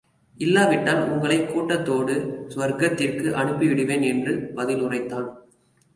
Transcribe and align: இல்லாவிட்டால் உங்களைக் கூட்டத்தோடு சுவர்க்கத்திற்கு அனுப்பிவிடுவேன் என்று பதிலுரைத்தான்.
இல்லாவிட்டால் 0.37 1.09
உங்களைக் 1.09 1.49
கூட்டத்தோடு 1.49 2.45
சுவர்க்கத்திற்கு 2.47 3.33
அனுப்பிவிடுவேன் 3.33 4.03
என்று 4.03 4.51
பதிலுரைத்தான். 4.55 5.27